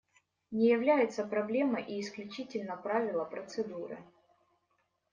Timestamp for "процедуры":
3.23-3.99